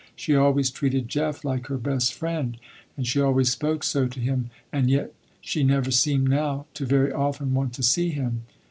[0.15, 2.57] She always treated Jeff, like her best friend,
[2.97, 7.11] and she always spoke so to him and yet she never seemed now to very
[7.13, 8.41] often want to see him.